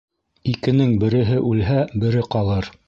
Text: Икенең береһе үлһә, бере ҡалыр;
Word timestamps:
Икенең 0.53 0.95
береһе 1.03 1.39
үлһә, 1.51 1.79
бере 2.05 2.29
ҡалыр; 2.37 2.77